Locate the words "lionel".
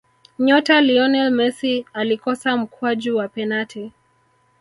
0.81-1.31